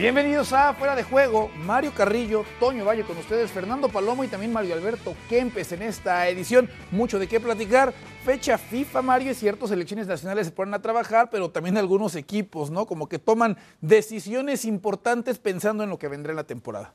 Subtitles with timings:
[0.00, 4.50] Bienvenidos a Fuera de Juego, Mario Carrillo, Toño Valle con ustedes, Fernando Palomo y también
[4.50, 6.70] Mario Alberto Kempes en esta edición.
[6.90, 7.92] Mucho de qué platicar.
[8.24, 12.70] Fecha FIFA, Mario, es cierto, selecciones nacionales se ponen a trabajar, pero también algunos equipos,
[12.70, 12.86] ¿no?
[12.86, 16.94] Como que toman decisiones importantes pensando en lo que vendrá en la temporada.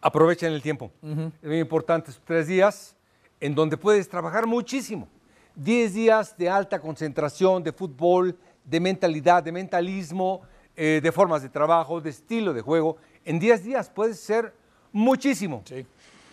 [0.00, 0.92] Aprovechen el tiempo.
[1.02, 2.94] Es muy importante tres días
[3.40, 5.08] en donde puedes trabajar muchísimo.
[5.56, 10.42] Diez días de alta concentración, de fútbol, de mentalidad, de mentalismo,
[10.76, 12.96] eh, de formas de trabajo, de estilo de juego.
[13.24, 14.52] En 10 días puede ser
[14.92, 15.62] muchísimo.
[15.64, 15.86] Sí.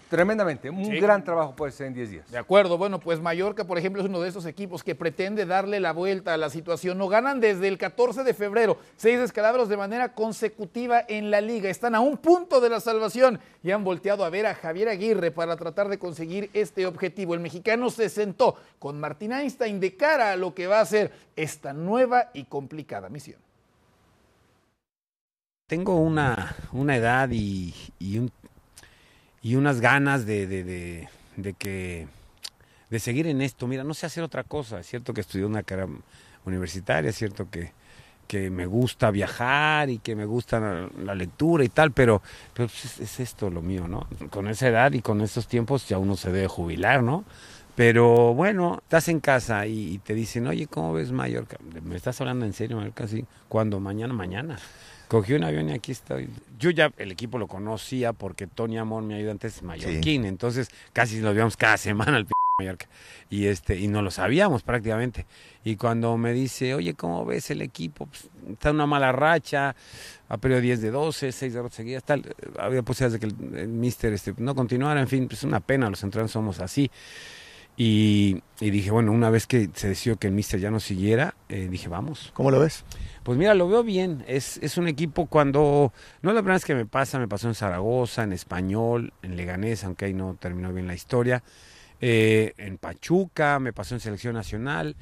[0.10, 0.70] Tremendamente.
[0.70, 1.00] Un Sí.
[1.00, 2.30] gran trabajo puede ser en 10 días.
[2.30, 5.80] De acuerdo, bueno, pues Mallorca, por ejemplo, es uno de esos equipos que pretende darle
[5.80, 6.98] la vuelta a la situación.
[6.98, 11.70] No ganan desde el 14 de febrero, seis descalabros de manera consecutiva en la liga.
[11.70, 15.32] Están a un punto de la salvación y han volteado a ver a Javier Aguirre
[15.32, 17.34] para tratar de conseguir este objetivo.
[17.34, 21.14] El mexicano se sentó con Martín Einstein de cara a lo que va a ser
[21.38, 23.40] esta nueva y complicada misión.
[25.72, 28.30] Tengo una, una edad y, y, un-
[29.42, 32.10] y unas ganas de, de- de- que
[32.90, 33.68] de seguir en esto.
[33.68, 34.82] Mira, no sé hacer otra cosa.
[34.82, 35.88] Es cierto que estudié una carrera
[36.44, 37.72] universitaria, es cierto que,
[38.28, 42.22] que me gusta viajar y que me gusta la, lectura y tal, pero,
[42.54, 44.10] pero pues es, es esto lo mío, ¿no?
[44.30, 47.24] Con esa edad y con estos tiempos ya uno se debe jubilar, ¿no?
[47.78, 51.56] Pero bueno, estás en casa y, y te dicen, oye, ¿cómo ves Mallorca?
[51.82, 53.08] ¿Me estás hablando en serio, Mallorca?
[53.08, 53.24] Sí.
[53.48, 53.80] ¿Cuándo?
[53.80, 54.60] Mañana, mañana.
[55.12, 56.30] Cogí un avión y aquí estoy.
[56.58, 60.24] Yo ya el equipo lo conocía porque Tony Amor, mi ayudante, es mallorquín.
[60.24, 62.88] Entonces casi nos veíamos cada semana al p Mallorca.
[63.30, 65.26] Y, este, y no lo sabíamos prácticamente.
[65.66, 68.06] Y cuando me dice, oye, ¿cómo ves el equipo?
[68.06, 69.76] Pues, está en una mala racha,
[70.30, 72.34] ha perdido 10 de 12, 6 derrotas seguidas, tal.
[72.58, 75.90] Había posibilidades de que el, el mister este, no continuara, en fin, pues una pena,
[75.90, 76.90] los entrenadores somos así.
[77.78, 81.34] Y, y dije, bueno, una vez que se decidió que el mister ya no siguiera,
[81.50, 82.32] eh, dije, vamos.
[82.36, 82.84] ¿Cómo lo ves?
[83.24, 84.24] Pues mira, lo veo bien.
[84.28, 85.92] Es, es un equipo cuando.
[86.22, 89.36] No es la primera vez que me pasa, me pasó en Zaragoza, en Español, en
[89.36, 91.44] Leganés, aunque ahí no terminó bien la historia.
[92.04, 94.96] eh, en Pachuca, me pasó en Selección Nacional.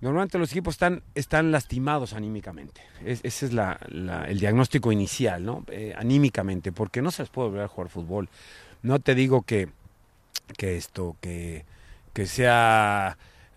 [0.00, 2.82] Normalmente los equipos están, están lastimados anímicamente.
[3.04, 5.64] Es- ese es la- la- el diagnóstico inicial, ¿no?
[5.68, 8.28] Eh, anímicamente, porque no se les puede volver a jugar fútbol.
[8.82, 9.68] No te digo que,
[10.56, 11.64] que esto, que,
[12.12, 13.16] que sea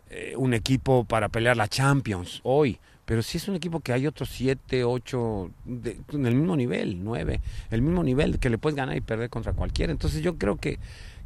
[0.09, 4.05] eh, un equipo para pelear la Champions hoy, pero sí es un equipo que hay
[4.07, 7.41] otros siete, ocho, de- en el mismo nivel, nueve,
[7.71, 9.91] el mismo nivel que le puedes ganar y perder contra cualquiera.
[9.91, 10.77] Entonces yo creo que,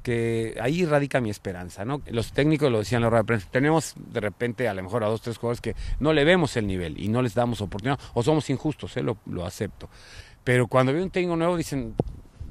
[0.01, 2.01] que ahí radica mi esperanza, ¿no?
[2.07, 5.21] Los técnicos lo decían la de prensa, tenemos de repente a lo mejor a dos,
[5.21, 8.49] tres jugadores que no le vemos el nivel y no les damos oportunidad, o somos
[8.49, 9.03] injustos, ¿eh?
[9.03, 9.89] lo, lo acepto.
[10.43, 11.95] Pero cuando veo un técnico nuevo dicen,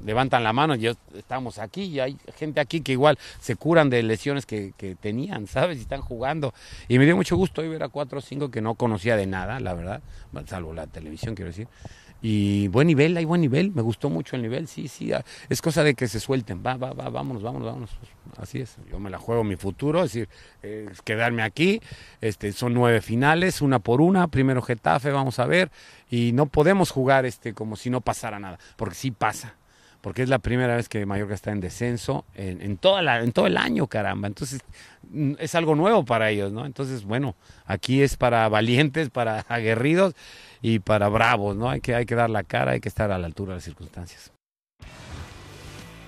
[0.05, 4.03] levantan la mano, ya estamos aquí y hay gente aquí que igual se curan de
[4.03, 5.77] lesiones que, tenían, ¿sabes?
[5.77, 6.53] Y están jugando.
[6.87, 9.25] Y me dio mucho gusto hoy ver a cuatro o cinco que no conocía de
[9.25, 10.01] nada, la verdad,
[10.45, 11.67] salvo la televisión, quiero decir.
[12.25, 15.61] Y buen nivel, hay buen nivel, me gustó mucho el nivel, sí, sí, ah, es
[15.61, 17.89] cosa de que se suelten, va, va, va, vámonos, vámonos, vámonos.
[18.37, 20.29] Así es, yo me la juego mi futuro, es decir,
[21.03, 21.81] quedarme aquí,
[22.21, 25.69] este, son nueve finales, una por una, primero Getafe, vamos a ver,
[26.09, 29.57] y no podemos jugar este como si no pasara nada, porque sí pasa
[30.03, 33.31] porque es la primera vez que Mallorca está en descenso en, en, toda la, en
[33.31, 34.27] todo el año, caramba.
[34.27, 34.59] Entonces,
[35.09, 36.65] mm, es algo nuevo para ellos, ¿no?
[36.65, 40.13] Entonces, bueno, aquí es para valientes, para aguerridos
[40.61, 41.69] y para bravos, ¿no?
[41.69, 43.63] Hay que, hay que dar la cara, hay que estar a la altura de las
[43.63, 44.33] circunstancias.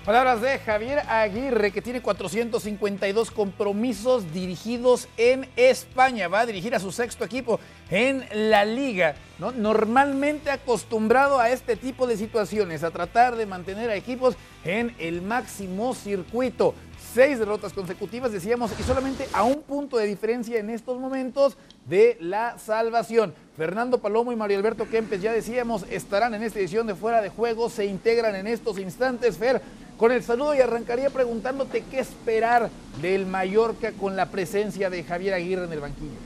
[0.06, 6.28] Palabras de Javier Aguirre, que tiene 452 compromisos dirigidos en España.
[6.28, 7.58] Va a dirigir a su sexto equipo
[7.90, 9.16] en la liga.
[9.40, 9.50] ¿no?
[9.50, 15.22] Normalmente acostumbrado a este tipo de situaciones, a tratar de mantener a equipos en el
[15.22, 16.76] máximo circuito.
[17.12, 22.16] Seis derrotas consecutivas, decíamos, y solamente a un punto de diferencia en estos momentos de
[22.20, 23.34] la salvación.
[23.56, 27.30] Fernando Palomo y Mario Alberto Kempes, ya decíamos, estarán en esta edición de Fuera de
[27.30, 29.38] Juego, se integran en estos instantes.
[29.38, 29.62] Fer,
[29.96, 32.68] con el saludo y arrancaría preguntándote qué esperar
[33.00, 36.25] del Mallorca con la presencia de Javier Aguirre en el banquillo.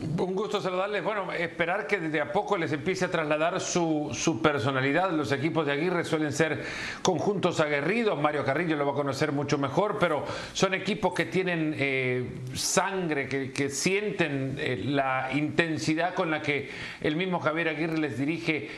[0.00, 1.02] Un gusto saludarles.
[1.02, 5.10] Bueno, esperar que desde a poco les empiece a trasladar su, personalidad.
[5.10, 6.62] Los equipos de Aguirre suelen ser
[7.02, 8.20] conjuntos aguerridos.
[8.20, 13.28] Mario Carrillo lo va a conocer mucho mejor, pero son equipos que tienen eh, sangre,
[13.28, 18.70] que, sienten eh, la intensidad con la que el mismo Javier Aguirre les dirige.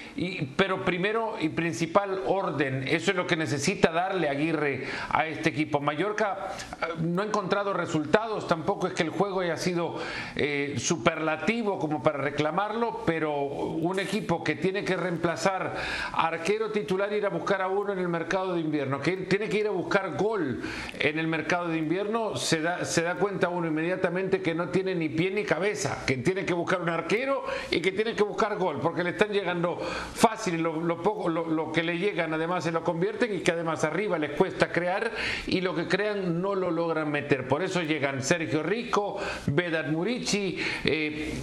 [0.56, 2.88] Pero primero y principal, orden.
[2.88, 5.80] Eso es lo que necesita darle Aguirre a este equipo.
[5.80, 6.48] Mallorca
[6.80, 9.96] eh, no ha encontrado resultados, tampoco es que el juego haya sido
[10.34, 10.76] eh,
[11.10, 15.74] superlativo como para reclamarlo, pero un equipo que tiene que reemplazar
[16.12, 19.58] arquero titular ir a buscar a uno en el mercado de invierno, que tiene que
[19.58, 20.62] ir a buscar gol
[20.98, 24.94] en el mercado de invierno, se da, se da cuenta uno inmediatamente que no tiene
[24.94, 28.56] ni pie ni cabeza, que tiene que buscar un arquero y que tiene que buscar
[28.56, 33.34] gol, porque le están llegando fácil lo, lo que le llegan además se lo convierten
[33.34, 35.10] y que además arriba les cuesta crear
[35.46, 37.48] y lo que crean no lo logran meter.
[37.48, 40.99] Por eso llegan Sergio Rico, Vedat Murici, eh,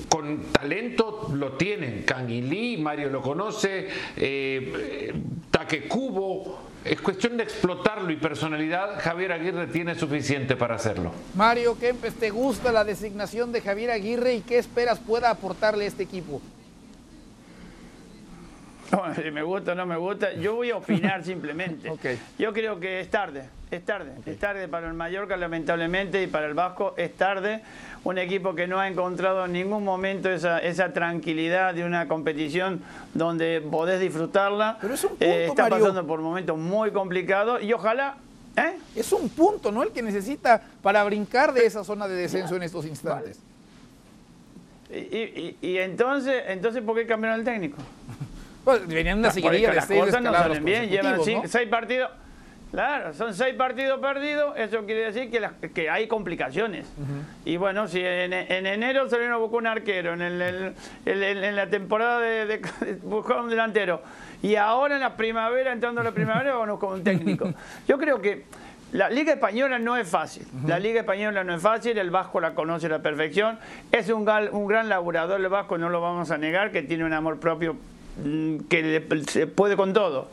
[0.10, 2.06] con talento lo tienen.
[2.28, 5.14] Lee, Mario lo conoce, eh,
[5.52, 6.68] Take Kubo.
[6.84, 9.00] Es cuestión de explotarlo y personalidad.
[9.00, 11.12] Javier Aguirre tiene suficiente para hacerlo.
[11.36, 15.88] Mario Kempes, ¿te gusta la designación de Javier Aguirre y qué esperas pueda aportarle a
[15.88, 16.42] este equipo?
[18.92, 21.90] Bueno, si me gusta o no me gusta, yo voy a opinar simplemente.
[21.90, 22.06] Ok.
[22.40, 26.48] Yo creo que es tarde, es tarde, es tarde para el Mallorca lamentablemente y para
[26.48, 27.62] el Vasco es tarde.
[28.04, 32.82] Un equipo que no ha encontrado en ningún momento esa, esa tranquilidad de una competición
[33.14, 34.78] donde podés disfrutarla.
[34.80, 35.80] Pero es un punto, Eh, está Mario.
[35.80, 38.16] pasando por momentos muy complicados y ojalá...
[38.56, 38.78] ¿eh?
[38.96, 39.84] Es un punto, ¿no?
[39.84, 43.40] El que necesita para brincar de esa zona de descenso en estos instantes.
[44.90, 47.78] Y, y- y entonces, entonces, ¿por qué cambiaron el técnico?
[48.68, 51.48] Pues venían una seguidilla de las seis cosas no salen bien, llevan consecutivos, cinco- ¿no?
[51.48, 52.12] seis partidos.
[52.70, 56.86] Claro, son seis partidos perdidos, eso quiere decir que, las- que hay complicaciones.
[57.46, 60.74] Y bueno, si en, en enero salieron a buscar un arquero, en, el- el-
[61.06, 62.62] el- el- en la temporada de, de
[63.04, 64.02] buscar un delantero,
[64.44, 67.50] y ahora en la primavera, entrando a la primavera, vamos con un técnico.
[67.88, 68.44] Yo creo que
[68.92, 70.46] la Liga Española no es fácil.
[70.66, 73.60] La Liga Española no es fácil, el Vasco la conoce a la perfección.
[73.94, 77.06] Es un, gal- un gran laburador el Vasco, no lo vamos a negar, que tiene
[77.06, 77.78] un amor propio
[78.70, 80.30] que le- se puede con todo.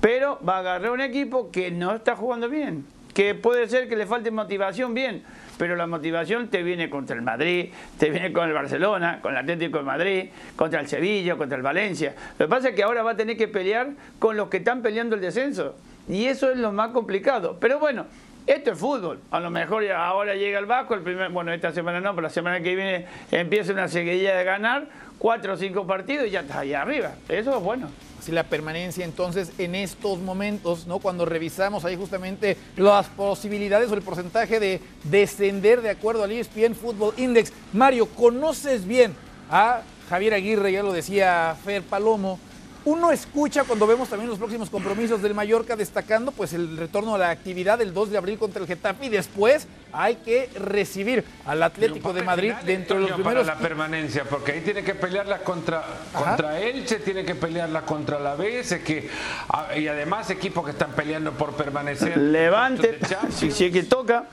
[0.00, 3.96] Pero va a agarrar un equipo que no está jugando bien, que puede ser que
[3.96, 5.22] le falte motivación bien,
[5.58, 7.66] pero la motivación te viene contra el Madrid,
[7.98, 10.24] te viene con el Barcelona, con el Atlético de Madrid,
[10.56, 12.14] contra el Sevilla, contra el Valencia.
[12.38, 14.80] Lo que pasa es que ahora va a tener que pelear con los que están
[14.80, 15.74] peleando el descenso.
[16.08, 17.58] Y eso es lo más complicado.
[17.60, 18.06] Pero bueno,
[18.50, 19.20] esto es fútbol.
[19.30, 22.30] A lo mejor ahora llega el Vasco, el primer, bueno, esta semana no, pero la
[22.30, 24.88] semana que viene empieza una seguidilla de ganar,
[25.18, 27.12] cuatro o cinco partidos y ya está ahí arriba.
[27.28, 27.88] Eso es bueno.
[28.20, 30.98] Si la permanencia entonces en estos momentos, ¿no?
[30.98, 36.74] Cuando revisamos ahí justamente las posibilidades o el porcentaje de descender de acuerdo al ESPN
[36.74, 37.52] Football Index.
[37.72, 39.14] Mario, conoces bien
[39.48, 42.40] a Javier Aguirre, ya lo decía Fer Palomo.
[42.84, 47.18] Uno escucha cuando vemos también los próximos compromisos del Mallorca destacando pues el retorno a
[47.18, 51.62] la actividad del 2 de abril contra el Getafe y después hay que recibir al
[51.62, 55.38] Atlético de Madrid dentro de los primeros para la permanencia, porque ahí tiene que pelearla
[55.38, 59.10] contra, contra Elche, tiene que pelearla contra la BS, que,
[59.48, 62.16] ah, y además equipos que están peleando por permanecer.
[62.16, 62.98] Levante,
[63.30, 64.26] si es que toca.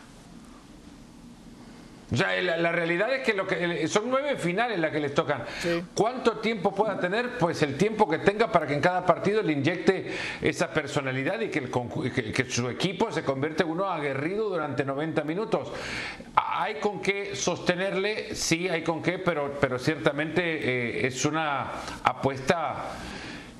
[2.10, 5.14] O sea, la, la realidad es que, lo que son nueve finales las que les
[5.14, 5.44] tocan.
[5.60, 5.84] Sí.
[5.94, 7.38] ¿Cuánto tiempo pueda tener?
[7.38, 11.50] Pues el tiempo que tenga para que en cada partido le inyecte esa personalidad y
[11.50, 15.70] que, el conju- que- que su equipo se convierte en uno aguerrido durante 90 minutos.
[16.36, 18.34] ¿Hay con qué sostenerle?
[18.36, 20.42] Sí, hay con qué, pero, pero ciertamente
[21.04, 21.72] eh, es una
[22.04, 22.86] apuesta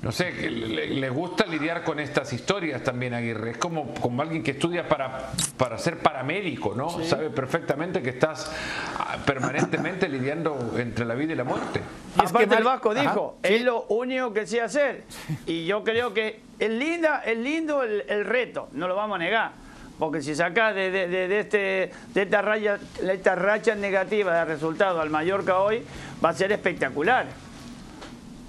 [0.00, 3.50] no sé, que le, le gusta lidiar con estas historias también Aguirre.
[3.50, 6.88] Es como, como alguien que estudia para, para ser paramédico, ¿no?
[7.04, 8.52] Sabe perfectamente que estás
[8.98, 11.80] ah, permanentemente lidiando entre la vida y la muerte.
[12.20, 15.02] Y es que Aparte Vasco Ajá, dijo, es lo único que sé hacer.
[15.46, 19.18] Y yo creo que es, linda, es lindo el, el reto, no lo vamos a
[19.18, 19.50] negar.
[19.98, 24.32] Porque si sacás de, de- de- de este, de esta, raya, de esta racha negativa
[24.32, 25.82] de resultado al Mallorca hoy,
[26.24, 27.26] va a ser espectacular.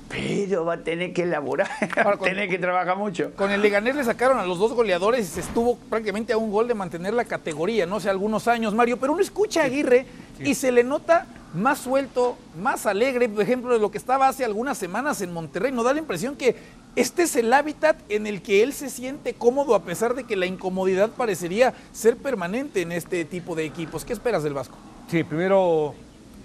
[0.10, 3.32] Pero va a tener que elaborar, va a con- tener que trabajar mucho.
[3.36, 6.52] Con el Leganés le sacaron a los dos goleadores y se estuvo prácticamente a un
[6.52, 8.98] gol de mantener la categoría, no sé, algunos años, Mario.
[8.98, 10.06] Pero uno escucha a Aguirre
[10.40, 14.46] y se le nota más suelto, más alegre, por ejemplo, de lo que estaba hace
[14.46, 15.72] algunas semanas en Monterrey.
[15.72, 16.56] Nos da la impresión que
[16.96, 20.36] este es el hábitat en el que él se siente cómodo, a pesar de que
[20.36, 24.06] la incomodidad parecería ser permanente en este tipo de equipos.
[24.06, 24.76] ¿Qué esperas del Vasco?
[25.10, 25.94] Sí, primero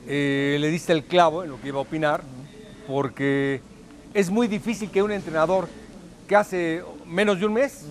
[0.07, 2.23] eh, le diste el clavo en lo que iba a opinar,
[2.87, 3.61] porque
[4.13, 5.69] es muy difícil que un entrenador
[6.29, 7.85] que hace menos de un mes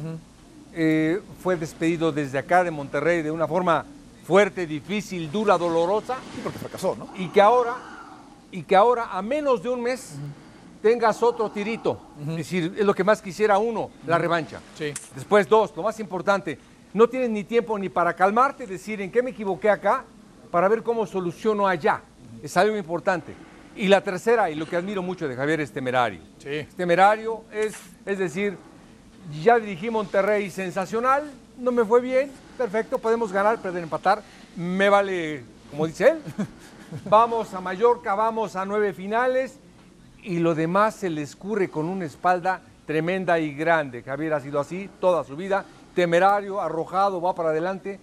[0.73, 3.85] eh, fue despedido desde acá de Monterrey de una forma
[4.25, 7.09] fuerte, difícil, dura, dolorosa, Sí, porque fracasó, ¿no?
[7.15, 7.75] y que ahora,
[8.51, 10.15] y que ahora a menos de un mes
[10.81, 12.00] tengas otro tirito.
[12.29, 14.59] Es decir, es lo que más quisiera uno, la revancha.
[14.77, 14.93] Sí.
[15.15, 16.57] Después, dos, lo más importante,
[16.93, 20.03] no tienes ni tiempo ni para calmarte, decir en qué me equivoqué acá,
[20.51, 22.01] para ver cómo soluciono allá.
[22.41, 23.33] Es algo importante.
[23.75, 26.21] Y la tercera, y lo que admiro mucho de Javier, es temerario.
[26.37, 26.49] Sí.
[26.49, 27.73] Es temerario, es,
[28.05, 28.57] es decir,
[29.41, 34.21] ya dirigí Monterrey sensacional, no me fue bien, perfecto, podemos ganar, perder, empatar,
[34.55, 36.19] me vale, como dice él,
[37.09, 39.57] vamos a Mallorca, vamos a nueve finales
[40.21, 44.03] y lo demás se le escurre con una espalda tremenda y grande.
[44.03, 45.65] Javier ha sido así toda su vida,
[45.95, 47.99] temerario, arrojado, va para adelante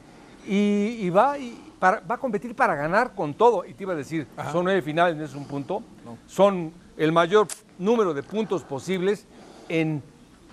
[0.46, 3.64] y, va, y va a competir para ganar con todo.
[3.64, 5.82] Y te iba a decir, son nueve finales, no es un punto,
[6.26, 9.26] son el mayor número de puntos posibles
[9.68, 10.02] en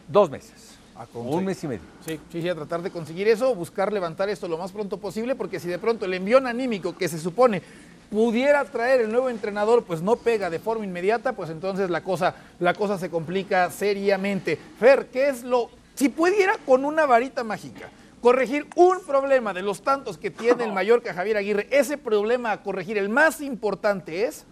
[0.07, 0.77] dos meses.
[1.13, 1.86] un mes y medio.
[2.05, 5.36] Sí, sí, sí, a tratar de conseguir eso, buscar levantar esto lo más pronto posible,
[5.36, 7.62] porque si de pronto el envión anímico que se supone
[8.10, 12.36] pudiera traer el nuevo entrenador, pues no pega de forma inmediata, pues entonces la cosa,
[12.60, 14.57] la cosa se complica seriamente.
[14.79, 15.69] Fer, ¿qué es lo...
[15.93, 17.89] Si pudiera con una varita mágica
[18.21, 22.63] corregir un problema de los tantos que tiene el Mallorca Javier Aguirre, ese problema a
[22.63, 24.45] corregir, el más importante es...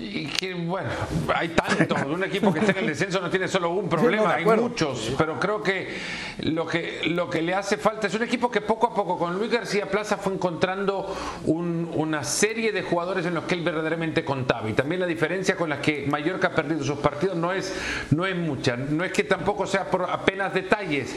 [0.00, 0.88] Y que, bueno,
[1.34, 2.02] hay tantos.
[2.02, 5.14] Un equipo que está en el descenso no tiene solo un problema, hay muchos.
[5.18, 5.96] Pero creo que
[6.42, 9.36] lo, que lo que le hace falta es un equipo que poco a poco, con
[9.36, 11.14] Luis García Plaza, fue encontrando
[11.44, 14.68] una serie de jugadores en los que él verdaderamente contaba.
[14.68, 17.74] Y también la diferencia con la que Mallorca ha perdido sus partidos no es,
[18.10, 18.76] no es mucha.
[18.76, 21.14] No es que tampoco sea por apenas detalles,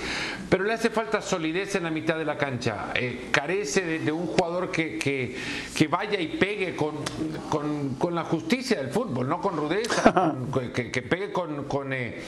[0.49, 2.91] pero le hace falta solidez en la mitad de la cancha.
[2.95, 6.95] Eh, carece de, un jugador que, que, vaya y pegue con,
[7.49, 10.35] con, con la justicia del fútbol, no con rudeza,
[10.73, 12.21] que, pegue con, con, eh,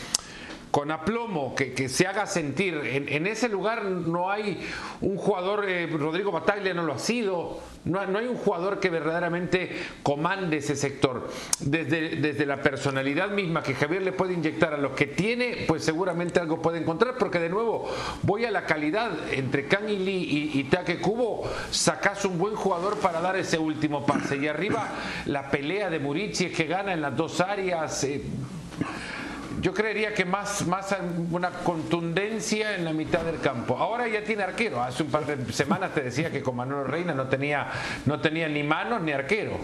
[0.73, 2.73] con aplomo, que, se haga sentir.
[2.83, 4.67] En, ese lugar no hay
[5.01, 9.69] un jugador, eh, Rodrigo Bataglia no lo ha sido, no, hay un jugador que verdaderamente
[10.01, 11.29] comande ese sector.
[11.59, 15.83] Desde, desde la personalidad misma que Javier le puede inyectar a lo que tiene, pues
[15.85, 17.87] seguramente algo puede encontrar, porque de nuevo
[18.23, 22.97] voy a la calidad entre Kang y Lee y, Take Kubo, sacas un buen jugador
[22.97, 24.37] para dar ese último pase.
[24.37, 24.89] Y arriba
[25.27, 28.03] la pelea de Murici que gana en las dos áreas.
[28.05, 28.23] Eh,
[29.63, 30.93] yo creería que más, más
[31.31, 33.77] una contundencia en la mitad del campo.
[33.77, 34.83] Ahora ya tiene arquero.
[34.83, 37.69] Hace un par de semanas te decía que con Manuel Reina no tenía,
[38.05, 39.57] no tenía ni manos ni arquero.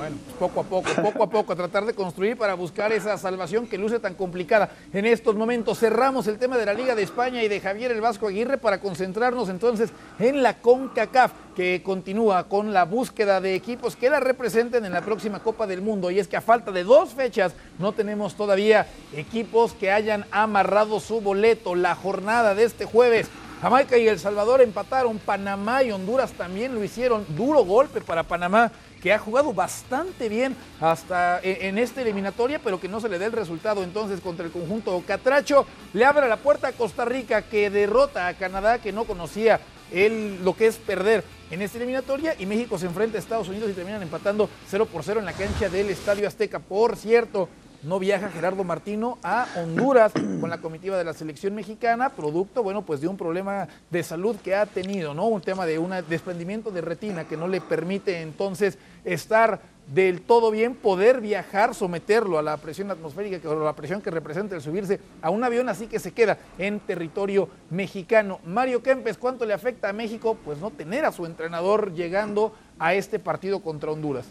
[0.00, 3.66] Bueno, poco a poco, poco a poco, a tratar de construir para buscar esa salvación
[3.66, 5.78] que luce tan complicada en estos momentos.
[5.78, 8.80] Cerramos el tema de la Liga de España y de Javier el Vasco Aguirre para
[8.80, 14.86] concentrarnos entonces en la CONCACAF, que continúa con la búsqueda de equipos que la representen
[14.86, 16.10] en la próxima Copa del Mundo.
[16.10, 20.98] Y es que a falta de dos fechas no tenemos todavía equipos que hayan amarrado
[21.00, 21.74] su boleto.
[21.74, 23.28] La jornada de este jueves
[23.60, 27.26] Jamaica y El Salvador empataron, Panamá y Honduras también lo hicieron.
[27.36, 32.80] Duro golpe para Panamá que ha jugado bastante bien hasta e, en esta eliminatoria, pero
[32.80, 35.66] que no se le dé el resultado entonces contra el conjunto Catracho.
[35.92, 39.60] Le abre la puerta a Costa Rica, que derrota a Canadá, que no conocía
[39.92, 43.70] el, lo que es perder en esta eliminatoria, y México se enfrenta a Estados Unidos
[43.70, 46.60] y terminan empatando 0 por 0 en la cancha del Estadio Azteca.
[46.60, 47.48] Por cierto,
[47.82, 52.82] no viaja Gerardo Martino a Honduras con la comitiva de la selección mexicana, producto, bueno,
[52.82, 55.26] pues de un problema de salud que ha tenido, ¿no?
[55.26, 59.60] Un tema de un desprendimiento de retina que no le permite entonces estar
[59.92, 64.54] del todo bien, poder viajar, someterlo a la presión atmosférica o la presión que representa
[64.54, 68.38] el subirse a un avión así que se queda en territorio mexicano.
[68.44, 70.36] Mario Kempes, ¿cuánto le afecta a México?
[70.44, 74.26] Pues no tener a su entrenador llegando a este partido contra Honduras.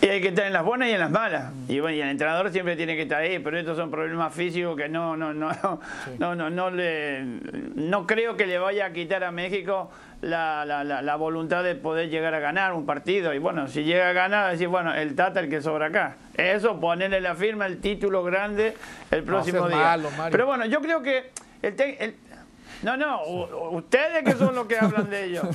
[0.00, 1.52] Y hay que estar en las buenas y en las malas.
[1.68, 4.76] Y bueno, y el entrenador siempre tiene que estar ahí, pero estos son problemas físicos
[4.76, 5.50] que no, no, no,
[6.18, 7.24] no, no, no, le,
[7.74, 9.90] no creo que le vaya a quitar a México
[10.22, 13.34] la, la, la, voluntad de poder llegar a ganar un partido.
[13.34, 16.16] Y bueno, si llega a ganar, decir, bueno, el Tata el que sobra acá.
[16.36, 18.74] Eso, ponerle la firma, el título grande
[19.10, 19.98] el próximo día.
[20.30, 21.30] Pero bueno, yo creo que
[21.62, 22.14] el, el
[22.82, 23.22] no, no,
[23.70, 25.46] ustedes que son los que hablan de ellos.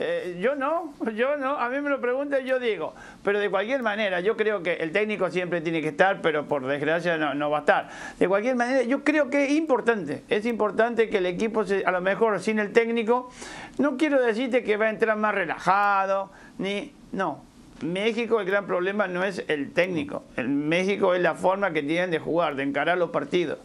[0.00, 1.56] Eh, yo no, yo no.
[1.56, 2.94] A mí me lo preguntan y yo digo.
[3.22, 6.66] Pero de cualquier manera, yo creo que el técnico siempre tiene que estar, pero por
[6.66, 7.88] desgracia no, no va a estar.
[8.18, 10.24] De cualquier manera, yo creo que es importante.
[10.28, 13.30] Es importante que el equipo, a lo mejor sin el técnico,
[13.78, 16.92] no quiero decirte que va a entrar más relajado, ni.
[17.12, 17.40] No,
[17.82, 22.10] México el gran problema no es el técnico, el México es la forma que tienen
[22.10, 23.58] de jugar, de encarar los partidos.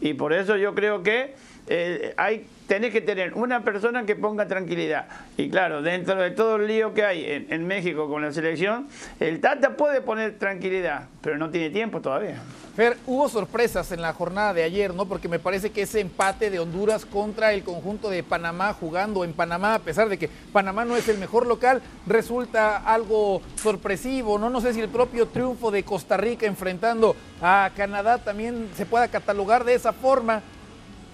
[0.00, 1.34] Y por eso yo creo que
[1.68, 5.06] eh, hay tenés que tener una persona que ponga tranquilidad.
[5.36, 8.88] Y claro, dentro de todo el lío que hay en, México con la selección,
[9.20, 12.42] el Tata puede poner tranquilidad, pero no tiene tiempo todavía.
[12.74, 15.06] Fer, hubo sorpresas en la jornada de ayer, ¿no?
[15.06, 19.32] Porque me parece que ese empate de Honduras contra el conjunto de Panamá jugando en
[19.32, 24.48] Panamá, a pesar de que Panamá no es el mejor local, resulta algo sorpresivo, ¿no?
[24.48, 29.08] No sé si el propio triunfo de Costa Rica enfrentando a Canadá también se pueda
[29.08, 30.42] catalogar de esa forma.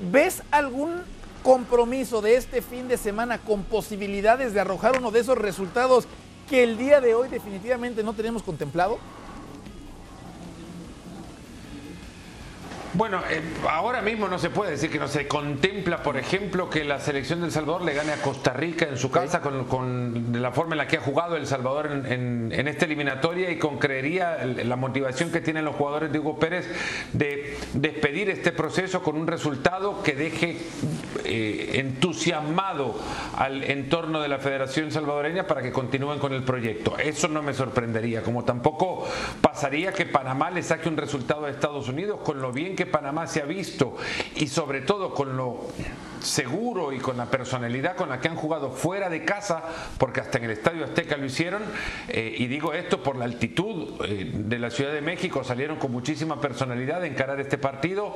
[0.00, 1.02] ¿Ves algún
[1.49, 6.05] compromiso de este fin de semana con posibilidades de arrojar uno de esos resultados
[6.47, 8.99] que el día de hoy definitivamente no tenemos contemplado?
[12.99, 13.40] Bueno, eh,
[13.71, 17.40] ahora mismo no se puede decir que no se contempla, por ejemplo, que la selección
[17.40, 20.78] del Salvador le gane a Costa Rica en su casa con, con la forma en
[20.78, 24.75] la que ha jugado El Salvador en, en- en esta eliminatoria y con creería la
[24.75, 26.67] motivación que tienen los jugadores de Hugo Pérez
[27.12, 30.57] de despedir este proceso con un resultado que deje
[31.25, 32.97] eh, entusiasmado
[33.37, 36.99] al entorno de la Federación Salvadoreña para que continúen con el proyecto.
[36.99, 39.07] Eso no me sorprendería, como tampoco
[39.40, 43.26] pasaría que Panamá le saque un resultado a Estados Unidos con lo bien que Panamá
[43.26, 43.97] se ha visto
[44.37, 45.68] y sobre todo con lo
[46.21, 49.63] seguro y con la personalidad con la que han jugado fuera de casa,
[49.99, 51.63] porque hasta en el Estadio Azteca lo hicieron,
[52.09, 55.93] eh, y digo esto por la altitud eh, de la Ciudad de México, salieron con
[55.93, 58.15] muchísima personalidad de encarar este partido,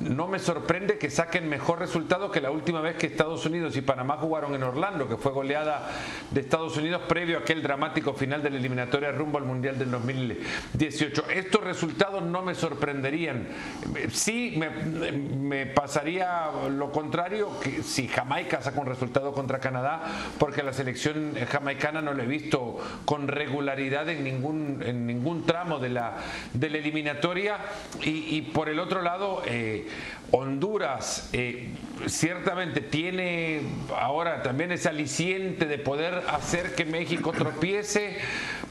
[0.00, 3.82] no me sorprende que saquen mejor resultado que la última vez que Estados Unidos y
[3.82, 5.90] Panamá jugaron en Orlando, que fue goleada
[6.30, 9.90] de Estados Unidos previo a aquel dramático final de la eliminatoria rumbo al Mundial del
[9.90, 11.30] 2018.
[11.30, 13.48] Estos resultados no me sorprenderían.
[14.12, 20.02] Sí me pasaría lo contrario que si Jamaica saca un resultado contra Canadá,
[20.38, 25.78] porque la selección jamaicana no la he visto con regularidad en ningún, en ningún tramo
[25.78, 26.16] de la,
[26.60, 27.58] eliminatoria.
[28.02, 29.86] Y, y por el otro lado, eh,
[30.30, 31.70] Honduras eh,
[32.06, 33.62] ciertamente tiene
[33.98, 38.18] ahora también ese aliciente de poder hacer que México tropiece,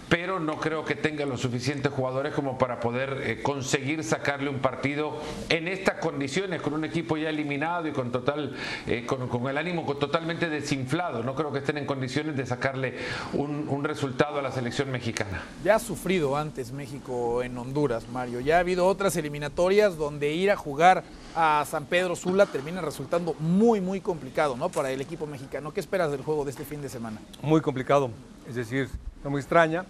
[0.10, 4.60] pero no creo que tenga los suficientes jugadores como para poder eh, conseguir sacarle un
[4.60, 9.48] partido en estas condiciones, con un equipo ya eliminado y con total, eh, con, con
[9.48, 11.24] el ánimo totalmente desinflado.
[11.24, 12.96] No creo que estén en condiciones de sacarle
[13.34, 15.44] un, un resultado a la selección mexicana.
[15.64, 18.40] Ya ha sufrido antes México en Honduras, Mario.
[18.40, 21.04] Ya ha habido otras eliminatorias donde ir a jugar
[21.36, 24.70] a San Pedro Sula termina resultando muy, muy complicado, ¿no?
[24.70, 25.72] Para el equipo mexicano.
[25.74, 27.20] ¿Qué esperas del juego de este fin de semana?
[27.42, 28.10] muy complicado.
[28.48, 28.90] Es decir,
[29.24, 29.86] no me extraña.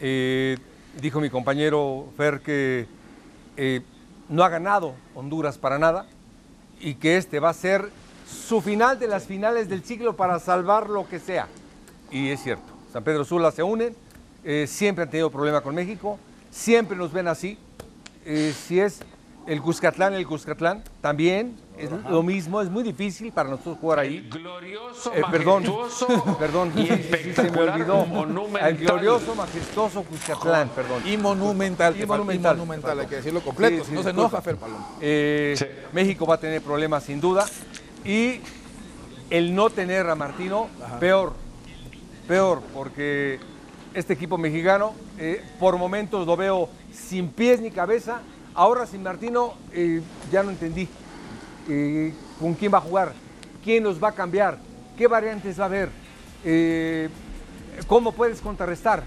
[0.00, 0.58] Eh,
[1.00, 2.86] dijo mi compañero Fer que
[3.56, 3.80] eh,
[4.28, 6.06] no ha ganado Honduras para nada
[6.80, 7.90] y que este va a ser
[8.26, 11.48] su final de las finales del siglo para salvar lo que sea.
[12.10, 13.94] Y es cierto, San Pedro Sula se unen,
[14.44, 16.18] eh, siempre han tenido problema con México,
[16.50, 17.58] siempre nos ven así.
[18.66, 19.02] Si es
[19.46, 24.28] el Cuscatlán, el Cuscatlán, también es lo mismo, es muy difícil para nosotros jugar ahí.
[24.30, 28.06] Glorioso, Eh, perdón, majestuoso perdón, y sí, sí, se me espectacular olvidó.
[28.06, 28.70] monumental.
[28.70, 31.02] El glorioso, majestuoso Cuscatlán, perdón.
[31.06, 31.94] Y monumental.
[32.00, 32.56] Y monumental.
[32.56, 33.84] y monumental, hay que decirlo completo.
[33.84, 34.56] Sí, sí, no se enoja Fer.
[35.00, 35.64] Eh, Sí.
[35.92, 37.44] México va a tener problemas sin duda
[38.04, 38.40] y
[39.30, 40.68] el no tener a Martino,
[41.00, 41.32] peor,
[42.28, 43.38] peor, porque
[43.94, 48.20] este equipo mexicano eh, por momentos lo veo sin pies ni cabeza,
[48.56, 50.88] ahora sin Martino eh, ya no entendí
[51.68, 53.12] eh, con quién va a jugar,
[53.62, 54.58] quién los va a cambiar,
[54.96, 55.90] qué variantes va a haber,
[56.44, 57.08] eh,
[57.86, 59.04] cómo puedes contrarrestar.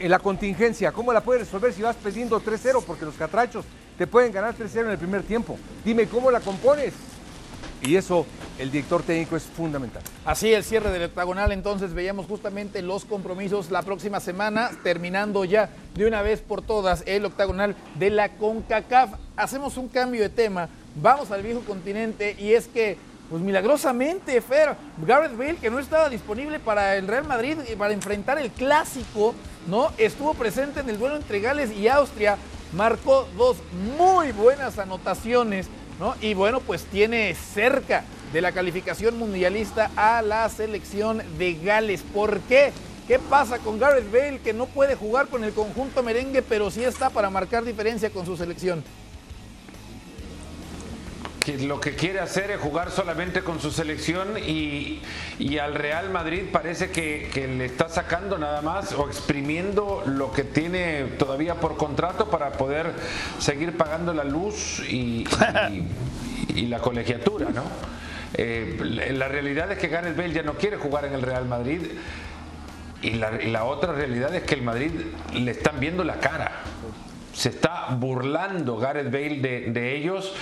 [0.00, 2.84] La contingencia, ¿cómo la puedes resolver si vas perdiendo 3-0?
[2.86, 3.64] Porque los catrachos
[3.96, 5.58] te pueden ganar 3-0 en el primer tiempo.
[5.84, 6.94] Dime, ¿cómo la compones?
[7.82, 8.24] Y eso,
[8.60, 10.02] el director técnico es fundamental.
[10.24, 15.68] Así el cierre del octagonal, entonces veíamos justamente los compromisos la próxima semana, terminando ya
[15.98, 19.14] de una vez por todas el octagonal de la CONCACAF.
[19.36, 22.96] Hacemos un cambio de tema, vamos al viejo continente y es que,
[23.28, 27.92] pues milagrosamente, Fer, Gareth Bale, que no estaba disponible para el Real Madrid y para
[27.92, 29.34] enfrentar el clásico,
[29.66, 29.90] ¿no?
[29.98, 32.38] Estuvo presente en el duelo entre Gales y Austria,
[32.72, 33.56] marcó dos
[33.98, 35.66] muy buenas anotaciones.
[35.98, 36.14] ¿no?
[36.20, 42.04] Y bueno, pues tiene cerca de la calificación mundialista a la selección de Gales.
[42.14, 42.72] ¿Por qué?
[43.08, 46.84] ¿Qué pasa con Gareth Bale que no puede jugar con el conjunto merengue, pero sí
[46.84, 48.84] está para marcar diferencia con su selección?
[51.60, 55.00] lo que quiere hacer es jugar solamente con su selección y,
[55.38, 60.44] y al Real Madrid parece que, le está sacando nada más o exprimiendo lo que
[60.44, 62.92] tiene todavía por contrato para poder
[63.38, 65.24] seguir pagando la luz y
[66.54, 67.64] la colegiatura, ¿no?
[68.34, 71.80] Eh, la realidad es que Gareth Bale ya no quiere jugar en el Real Madrid
[73.02, 74.90] y la, la otra realidad es que el Madrid
[75.34, 76.50] le están viendo la cara.
[77.32, 80.34] Se está burlando Gareth Bale de ellos.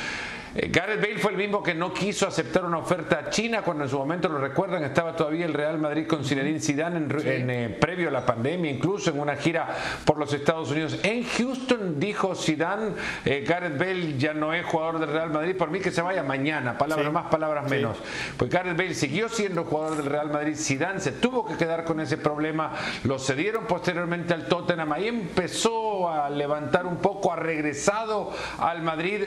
[0.57, 3.91] Eh, Gareth Bale fue el mismo que no quiso aceptar una oferta china cuando en
[3.91, 7.69] su momento lo recuerdan estaba todavía el Real Madrid con Zinedine Zidane en, en, eh,
[7.69, 9.69] previo a la pandemia, incluso en una gira
[10.07, 10.99] por los Estados Unidos.
[11.03, 12.93] En Houston dijo Zidane,
[13.27, 16.23] eh, Gareth Bale ya no es jugador del Real Madrid, por mí que se vaya
[16.23, 17.99] mañana, palabras más, palabras menos.
[18.39, 22.01] Pues Gareth Bale siguió siendo jugador del Real Madrid, Zidane se tuvo que quedar con
[22.01, 22.73] ese problema,
[23.05, 29.23] lo cedieron posteriormente al Tottenham, ahí empezó a levantar un poco, ha regresado al Madrid,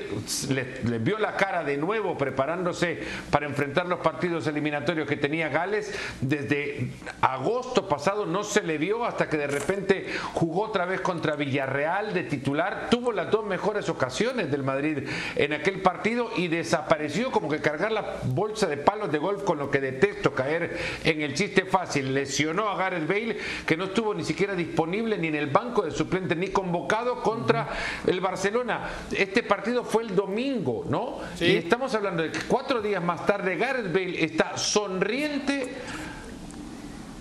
[0.50, 5.50] le, le vio la cara de nuevo preparándose para enfrentar los partidos eliminatorios que tenía
[5.50, 5.94] Gales.
[6.22, 6.90] Desde
[7.22, 12.14] agosto pasado no se le vio hasta que de repente jugó otra vez contra Villarreal
[12.14, 12.88] de titular.
[12.90, 17.92] Tuvo las dos mejores ocasiones del Madrid en aquel partido y desapareció como que cargar
[17.92, 22.14] la bolsa de palos de golf con lo que detesto caer en el chiste fácil.
[22.14, 25.92] Lesionó a Gareth Bale que no estuvo ni siquiera disponible ni en el banco de
[25.92, 27.68] suplentes ni convocado contra
[28.06, 28.90] el Barcelona.
[29.12, 31.09] Este partido fue el domingo, ¿no?
[31.40, 35.74] Y estamos hablando de que cuatro días más tarde Gareth Bale está sonriente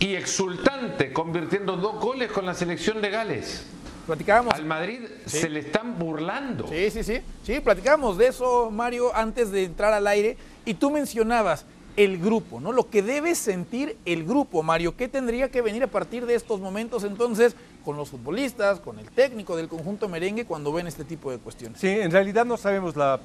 [0.00, 3.66] y exultante, convirtiendo dos goles con la selección de Gales.
[4.06, 4.54] Platicábamos.
[4.54, 5.38] Al Madrid Sí.
[5.40, 6.66] se le están burlando.
[6.68, 7.20] Sí, sí, sí.
[7.42, 10.36] Sí, platicábamos de eso, Mario, antes de entrar al aire.
[10.64, 12.72] Y tú mencionabas el grupo, ¿no?
[12.72, 14.96] Lo que debe sentir el grupo, Mario.
[14.96, 19.10] ¿Qué tendría que venir a partir de estos momentos entonces con los futbolistas, con el
[19.10, 21.80] técnico del conjunto merengue cuando ven este tipo de cuestiones?
[21.80, 23.18] Sí, en realidad no sabemos la,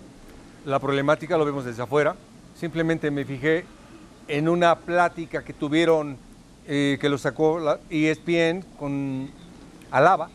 [0.65, 2.15] la problemática, lo vemos desde afuera.
[2.55, 3.65] Simplemente me fijé
[4.27, 6.17] en una plática que tuvieron,
[6.67, 9.29] eh, que lo sacó la ESPN con
[9.91, 10.29] Alaba.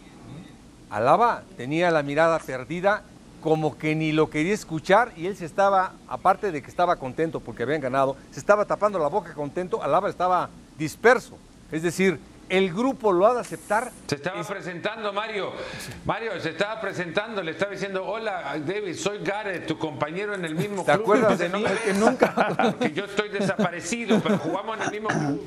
[0.91, 3.03] Alaba tenía la mirada perdida,
[3.41, 7.41] como que ni lo quería escuchar y él se estaba, aparte de que estaba contento
[7.41, 11.38] porque habían ganado, se estaba tapando la boca contento, Alaba estaba disperso.
[11.71, 13.90] Es decir, el grupo lo ha de aceptar.
[14.06, 15.52] Se estaba presentando, Mario.
[16.04, 20.54] Mario, se estaba presentando, le estaba diciendo, hola, David, soy Gareth, tu compañero en el
[20.54, 21.02] mismo ¿Te club.
[21.02, 21.64] acuerdas de mí?
[21.84, 22.54] Que nunca.
[22.78, 25.42] Porque yo estoy desaparecido, pero jugamos en el mismo club.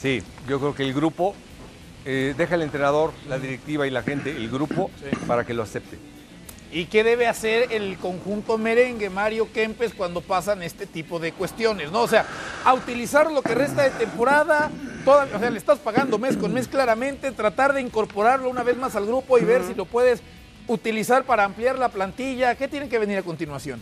[0.00, 1.34] Sí, yo creo que el grupo
[2.04, 4.90] eh, deja el entrenador, la directiva y la gente, el grupo,
[5.26, 5.98] para que lo acepte.
[6.70, 11.90] ¿Y qué debe hacer el conjunto merengue, Mario Kempes, cuando pasan este tipo de cuestiones?
[11.90, 12.02] ¿no?
[12.02, 12.26] O sea,
[12.64, 14.70] a utilizar lo que resta de temporada,
[15.04, 18.76] toda, o sea, le estás pagando mes con mes claramente, tratar de incorporarlo una vez
[18.76, 20.22] más al grupo y ver si lo puedes
[20.66, 22.54] utilizar para ampliar la plantilla.
[22.54, 23.80] ¿Qué tiene que venir a continuación?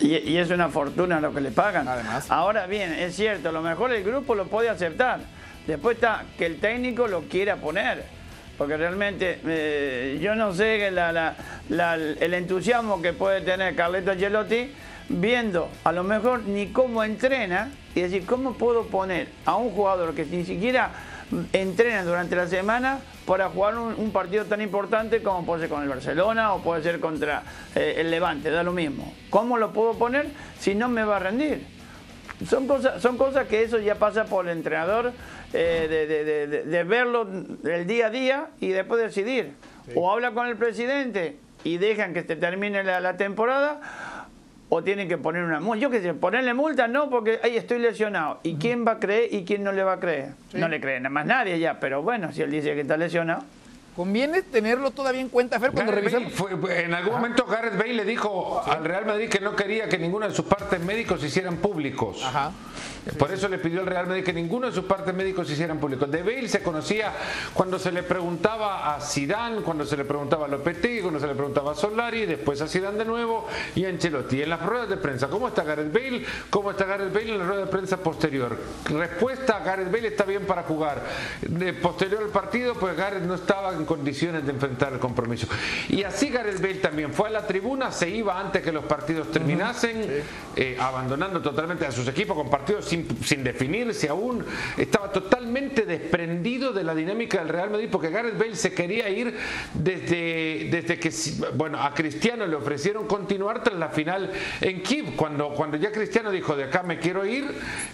[0.00, 1.88] Y, y es una fortuna lo que le pagan.
[1.88, 2.30] Además.
[2.30, 5.20] Ahora bien, es cierto, a lo mejor el grupo lo puede aceptar.
[5.66, 8.04] Después está que el técnico lo quiera poner.
[8.56, 11.36] Porque realmente eh, yo no sé la- la-
[11.68, 14.72] la- el entusiasmo que puede tener Carleto Ancelotti
[15.08, 20.14] viendo a lo mejor ni cómo entrena y decir cómo puedo poner a un jugador
[20.14, 20.90] que ni siquiera
[21.52, 25.82] entrena durante la semana para jugar un, un partido tan importante como puede ser con
[25.82, 27.42] el Barcelona o puede ser contra
[27.74, 29.12] eh, el Levante, da lo mismo.
[29.30, 31.66] ¿Cómo lo puedo poner si no me va a rendir?
[32.48, 35.12] Son cosas, son cosas que eso ya pasa por el entrenador,
[35.52, 37.26] eh, de, de- de- de- de verlo
[37.64, 39.52] el día a día y después decidir.
[39.94, 43.80] O habla con el presidente y dejan que se termine la, la temporada,
[44.70, 45.80] o tienen que poner una multa.
[45.80, 48.40] Yo qué sé, ponerle multa no, porque ahí estoy lesionado.
[48.42, 50.30] ¿Y quién va a creer y quién no le va a creer?
[50.52, 53.42] No le cree nada más nadie ya, pero bueno, si él dice que está lesionado.
[53.96, 55.92] Conviene tenerlo todavía en cuenta, Fer, cuando
[56.30, 59.98] fue- en algún momento Gareth Bale le dijo al Real Madrid que no quería que
[59.98, 62.22] ninguno de sus partes médicos se hicieran públicos.
[62.24, 62.52] Ajá.
[63.16, 65.78] Por eso le pidió al Real Madrid que ninguno de sus partes médicos se hicieran
[65.78, 66.10] públicos.
[66.10, 67.12] De Bale se conocía
[67.54, 71.34] cuando se le preguntaba a Zidane, cuando se le preguntaba a Lopetegui, cuando se le
[71.34, 74.42] preguntaba a Solari, después a Zidane de nuevo y a Ancelotti.
[74.42, 76.24] En las ruedas de prensa, ¿cómo está Gareth Bale?
[76.50, 78.56] ¿Cómo está Gareth Bale en la rueda de prensa posterior?
[78.84, 81.02] Respuesta, Gareth Bale está bien para jugar.
[81.40, 85.46] De posterior al partido, pues Gareth no estaba en condiciones de enfrentar el compromiso.
[85.88, 89.30] Y así Gareth Bale también fue a la tribuna, se iba antes que los partidos
[89.30, 90.24] terminasen,
[90.56, 94.44] eh, abandonando totalmente a sus equipos con partidos sin, sin definirse aún.
[94.76, 99.34] Estaba totalmente desprendido de la dinámica del Real Madrid porque Gareth Bale se quería ir
[99.74, 101.10] desde, desde que,
[101.54, 104.30] bueno, a Cristiano le ofrecieron continuar tras la final
[104.60, 107.44] en Kiev, cuando, cuando ya Cristiano dijo de acá me quiero ir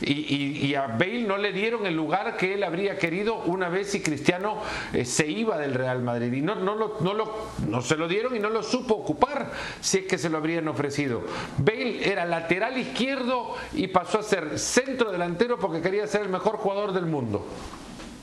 [0.00, 3.68] y, y- y a Bale no le dieron el lugar que él habría querido una
[3.68, 4.60] vez si Cristiano
[4.92, 8.08] eh, se iba del Real Madrid y no, no, lo, no, lo- no se lo
[8.08, 11.22] dieron y no lo supo ocupar si es que se lo habrían ofrecido.
[11.58, 16.57] Bale era lateral izquierdo y pasó a ser centro delantero porque quería ser el mejor
[16.57, 17.44] jugador del mundo.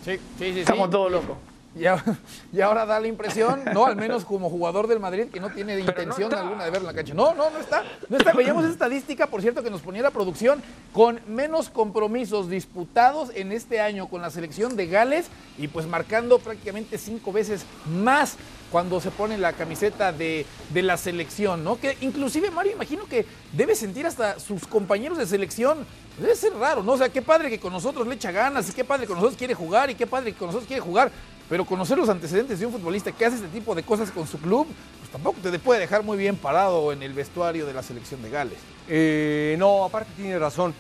[0.06, 0.54] Sí, sí, sí.
[0.54, 0.60] sí.
[0.62, 1.38] Estamos todos locos.
[1.74, 2.04] Y ahora,
[2.54, 5.76] y ahora da la impresión, no, al menos como jugador del Madrid, que no tiene
[5.76, 7.14] no intención alguna de ver la cancha.
[7.14, 7.84] No, no, no está.
[8.10, 8.34] No está.
[8.34, 10.62] Veíamos esa estadística, por cierto, que nos ponía la producción,
[10.94, 16.40] con menos compromisos disputados en este año con la selección de Gales y pues marcando
[16.40, 18.36] prácticamente cinco veces más
[18.72, 21.78] cuando se pone la camiseta de, de la selección, ¿no?
[21.78, 25.86] Que inclusive, Mario, imagino que debe sentir hasta sus compañeros de selección.
[26.18, 26.94] Debe ser raro, ¿no?
[26.94, 29.18] O sea, qué padre que con nosotros le echa ganas y qué padre que con
[29.18, 31.12] nosotros quiere jugar y qué padre que con nosotros quiere jugar.
[31.52, 34.38] Pero conocer los antecedentes de un futbolista que hace este tipo de cosas con su
[34.38, 34.66] club,
[35.00, 38.30] pues tampoco te puede dejar muy bien parado en el vestuario de la selección de
[38.30, 38.58] Gales.
[38.88, 40.74] Eh, no, aparte tiene razón,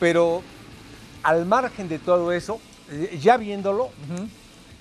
[0.00, 0.42] pero
[1.22, 2.60] al margen de todo eso,
[2.90, 3.90] eh, ya viéndolo,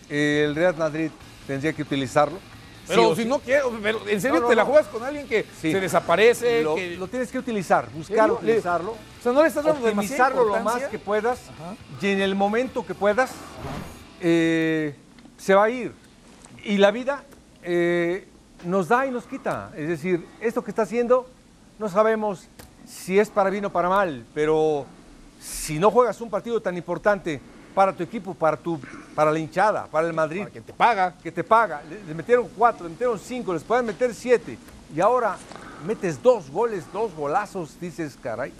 [0.09, 1.11] el Real Madrid
[1.45, 2.39] tendría que utilizarlo.
[2.87, 3.29] Pero Sí si sí.
[3.29, 5.71] no quiero, pero en serio No, no, te la juegas con alguien que Sí.
[5.71, 8.93] se desaparece, lo, que lo tienes que utilizar, buscar utilizarlo.
[8.93, 11.39] o sea, no le estás dando optimizarlo lo más que puedas
[12.01, 13.29] y en el momento que puedas
[14.19, 14.95] eh,
[15.41, 15.93] se va a ir.
[16.63, 17.23] Y la vida
[17.63, 18.27] eh,
[18.63, 19.71] nos da y nos quita.
[19.75, 21.27] Es decir, esto que está haciendo
[21.79, 22.47] no sabemos
[22.85, 24.85] si es para bien o para mal, pero
[25.39, 27.41] si no juegas un partido tan importante
[27.73, 28.79] para tu equipo, para, tu,
[29.15, 31.15] para la hinchada, para el Madrid, que te paga.
[31.23, 31.81] que te paga.
[31.89, 34.59] Le, le metieron cuatro, le metieron cinco, les pueden meter siete.
[34.95, 35.37] Y ahora
[35.87, 38.53] metes dos goles, dos golazos, dices, caray,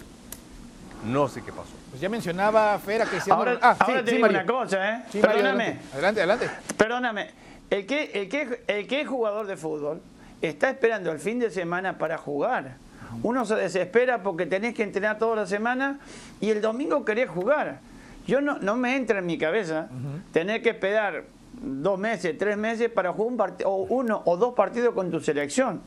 [1.04, 1.70] no sé qué pasó.
[1.90, 3.40] Pues ya mencionaba Fer a Cristiano.
[3.40, 4.42] Ahora, ah, ahora sí, te sí, digo Mario.
[4.44, 5.02] una cosa, ¿eh?
[5.10, 5.64] Sí, Perdóname.
[5.64, 6.50] adelante, adelante, adelante.
[6.76, 7.30] Perdóname,
[7.70, 10.00] el que, el, que, el que es jugador de fútbol
[10.40, 12.76] está esperando el fin de semana para jugar.
[13.22, 15.98] Uno se desespera porque tenés que entrenar toda la semana
[16.40, 17.80] y el domingo querés jugar.
[18.26, 19.88] Yo no, no me entra en mi cabeza
[20.32, 24.94] tener que esperar dos meses, tres meses para jugar un o uno o dos partidos
[24.94, 25.82] con tu selección.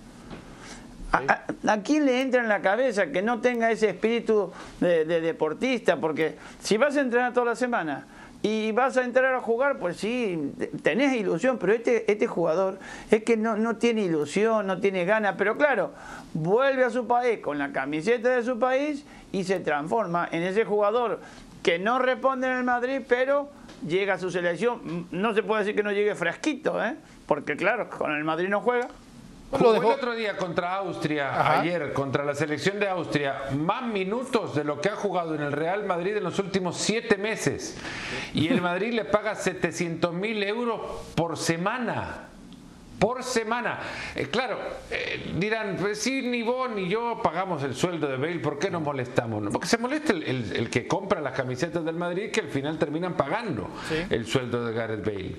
[1.67, 5.97] ¿A, quién le entra en la cabeza que no tenga ese espíritu de, de deportista?
[5.99, 8.05] Porque si vas a entrenar toda la semana
[8.41, 12.77] y vas a entrar a jugar, pues sí, te- tenés ilusión, pero este, este jugador
[13.09, 15.93] es que no, no tiene ilusión, no tiene ganas, pero claro,
[16.33, 20.63] vuelve a su país con la camiseta de su país y se transforma en ese
[20.65, 21.19] jugador
[21.63, 23.49] que no responde en el Madrid, pero
[23.87, 25.07] llega a su selección.
[25.11, 26.95] No se puede decir que no llegue fresquito, ¿eh?
[27.25, 28.87] porque claro, con el Madrid no juega.
[29.59, 31.59] Lo Jugó dejó- el otro día contra Austria, Ajá.
[31.61, 35.51] ayer contra la selección de Austria, más minutos de lo que ha jugado en el
[35.51, 37.77] Real Madrid en los últimos siete meses.
[38.33, 40.79] Y el Madrid le paga 700 mil euros
[41.15, 42.29] por semana.
[42.99, 43.79] Por semana.
[44.15, 44.57] Eh, claro,
[44.89, 48.71] eh, dirán, pues sí, ni vos ni yo pagamos el sueldo de Bale, ¿por qué
[48.71, 49.43] nos molestamos?
[49.43, 52.47] No, Porque se molesta el, el- el que compra las camisetas del Madrid que al
[52.47, 53.69] final terminan pagando
[54.09, 55.35] el sueldo de Gareth Bale.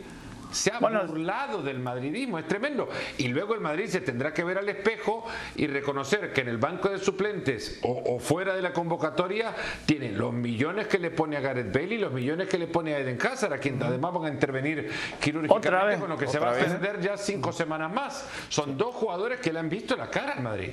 [0.57, 2.89] Se ha Bueno, burlado del madridismo, es tremendo.
[3.19, 6.59] Y luego el Madrid se tendrá que ver al espejo y reconocer que en el
[6.59, 11.37] banco de suplentes o, o fuera de la convocatoria tienen los millones que le pone
[11.37, 14.15] a Gareth Bale y los millones que le pone a Eden Hazard, a quien además
[14.15, 17.53] van a intervenir Otra quirúrgicamente vez, con lo que se va a extender ya cinco
[17.53, 18.27] semanas más.
[18.49, 20.71] Son dos jugadores que le han visto la cara al Madrid.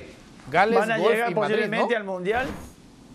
[0.50, 1.98] Gales, Van a Golf llegar y Madrid, posiblemente ¿no?
[2.00, 2.46] al Mundial.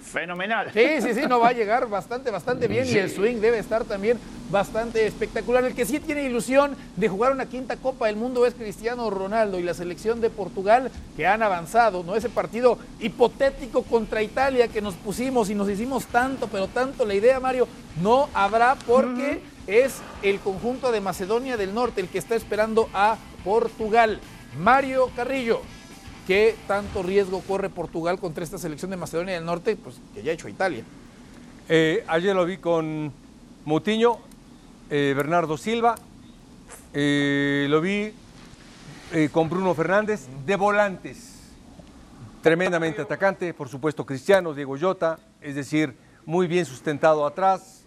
[0.02, 0.72] Fenomenal.
[0.74, 3.84] Sí, sí, sí, no va a llegar bastante, bastante bien y el swing debe estar
[3.84, 4.18] también
[4.50, 5.64] bastante espectacular.
[5.64, 9.60] El que sí tiene ilusión de jugar una quinta Copa del Mundo es Cristiano Ronaldo
[9.60, 12.16] y la selección de Portugal que han avanzado, ¿no?
[12.16, 17.14] Ese partido hipotético contra Italia que nos pusimos y nos hicimos tanto, pero tanto la
[17.14, 17.68] idea, Mario,
[18.02, 23.18] no habrá porque es el conjunto de Macedonia del Norte el que está esperando a
[23.44, 24.20] Portugal.
[24.58, 25.62] Mario Carrillo.
[26.30, 29.76] ¿Qué tanto riesgo corre Portugal contra esta selección de Macedonia del Norte?
[29.76, 30.84] Pues que ya ha hecho Italia.
[31.68, 33.12] Eh, ayer lo vi con
[33.66, 34.20] Mutiño,
[34.92, 35.96] eh, Bernardo Silva,
[36.94, 38.14] eh, lo vi
[39.32, 41.50] con Bruno Fernández, de volantes.
[42.44, 45.96] Tremendamente atacante, por supuesto Cristiano, Diego Llota, es decir,
[46.28, 47.86] muy bien sustentado atrás.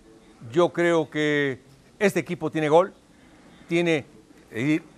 [0.51, 1.61] Yo creo que
[2.01, 2.93] este equipo tiene gol,
[3.69, 4.05] tiene,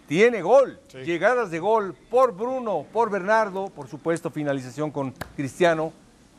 [0.07, 5.93] tiene gol, llegadas de gol por Bruno, por Bernardo, por supuesto finalización con Cristiano,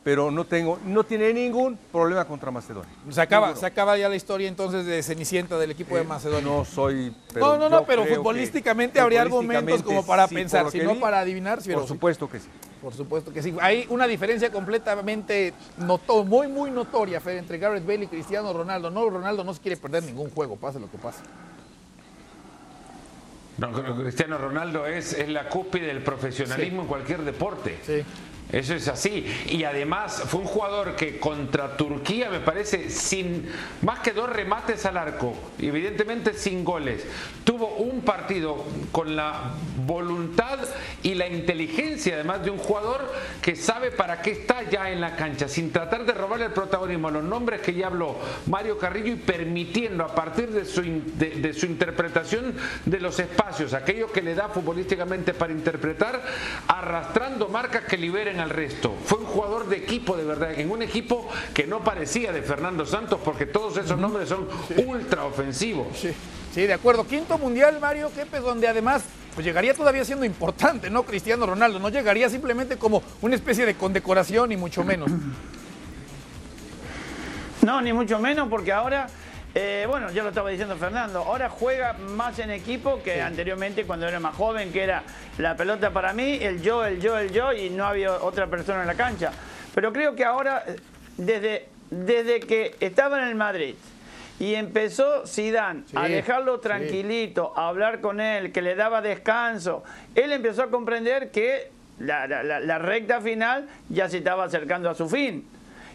[0.04, 2.91] pero no tengo, no tiene ningún problema contra Macedonia.
[3.10, 3.60] Se acaba, Ninguno.
[3.60, 6.47] se acaba ya la historia entonces de Cenicienta del equipo de Eh, Macedonia.
[6.47, 7.12] No soy.
[7.36, 10.93] no, no, no, pero futbolísticamente habría argumentos como para sí, pensar, lo si que no
[10.93, 11.60] vi, para adivinar.
[11.60, 11.93] sí, Por pero sí.
[11.93, 12.47] supuesto que sí.
[12.84, 13.56] Por supuesto que sí.
[13.60, 18.91] Hay una diferencia completamente noto- muy, muy notoria, Fer, entre Gareth Bale y Cristiano Ronaldo.
[18.91, 21.21] No, Ronaldo no se quiere perder ningún juego, pase lo que pase.
[23.57, 27.77] No, Cristiano Ronaldo es, es la cúspide del profesionalismo en cualquier deporte.
[27.83, 28.03] Sí.
[28.51, 29.25] Eso es así.
[29.49, 33.49] Y además fue un jugador que contra Turquía, me parece, sin
[33.81, 37.03] más que dos remates al arco, evidentemente sin goles,
[37.43, 39.51] tuvo un partido con la
[39.86, 40.60] voluntad
[41.03, 45.15] y la inteligencia además de un jugador que sabe para qué está ya en la
[45.15, 49.13] cancha, sin tratar de robarle el protagonismo a los nombres que ya habló Mario Carrillo
[49.13, 52.55] y permitiendo a partir de su, de- de su interpretación
[52.86, 56.23] de los espacios, aquello que le da futbolísticamente para interpretar,
[56.67, 58.95] arrastrando marcas que liberen al resto.
[59.05, 62.85] Fue un jugador de equipo de verdad, en un equipo que no parecía de Fernando
[62.85, 64.47] Santos porque todos esos nombres son
[64.85, 65.87] ultra ofensivos.
[65.97, 66.11] Sí,
[66.53, 67.05] sí, de acuerdo.
[67.05, 71.03] Quinto mundial, Mario Kempes, donde además pues llegaría todavía siendo importante, ¿no?
[71.03, 75.11] Cristiano Ronaldo, no llegaría simplemente como una especie de condecoración y mucho menos.
[77.61, 79.07] No, ni mucho menos, porque ahora,
[79.55, 84.05] eh, bueno, ya lo estaba diciendo Fernando, ahora juega más en equipo que anteriormente cuando
[84.07, 85.03] era más joven, que era
[85.37, 88.81] la pelota para mí, el yo, el yo, el yo, y no había otra persona
[88.81, 89.31] en la cancha.
[89.73, 90.63] Pero creo que ahora,
[91.17, 93.75] desde, desde que estaba en el Madrid
[94.39, 96.61] Y empezó Zidane a Sí, dejarlo sí.
[96.63, 99.83] tranquilito, a hablar con él, que le daba descanso.
[100.13, 104.89] Él empezó a comprender que la, la- la- la recta final ya se estaba acercando
[104.89, 105.47] a su fin.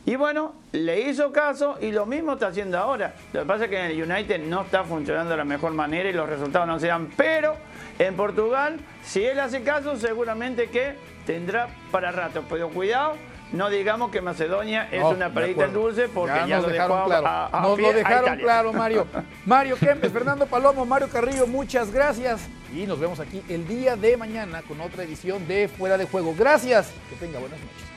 [0.06, 3.14] Y bueno, le hizo caso y lo mismo está haciendo ahora.
[3.32, 6.08] Lo que pasa es que en el United no está funcionando de la mejor manera
[6.08, 7.10] y los resultados no se dan.
[7.16, 7.54] Pero
[7.98, 10.94] en Portugal, si él hace caso, seguramente que
[11.26, 12.42] tendrá para rato.
[12.48, 13.14] Pero cuidado,
[13.52, 16.96] no digamos que Macedonia es No, una perita en dulce porque ya, nos lo dejaron
[16.96, 17.26] dejó claro.
[17.26, 19.06] a- a nos lo dejaron claro, Mario.
[19.44, 22.48] Mario Kempes, Fernando Palomo, Mario Carrillo, muchas gracias.
[22.74, 26.34] Y nos vemos aquí el día de mañana con otra edición de Fuera de Juego.
[26.38, 26.90] Gracias.
[27.10, 27.89] Que tenga buenas noches.